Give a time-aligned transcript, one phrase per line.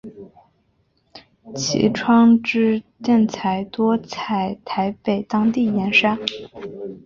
[1.55, 6.99] 其窗之建材多采台北当地砂岩。